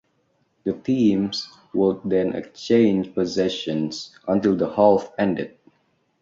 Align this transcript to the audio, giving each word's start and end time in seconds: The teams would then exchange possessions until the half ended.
The 0.63 0.73
teams 0.73 1.47
would 1.75 2.01
then 2.03 2.33
exchange 2.33 3.13
possessions 3.13 4.17
until 4.27 4.55
the 4.55 4.67
half 4.75 5.11
ended. 5.19 5.59